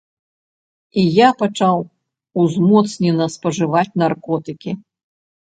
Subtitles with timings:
[1.01, 1.77] І я пачаў
[2.45, 4.71] узмоцнена спажываць наркотыкі.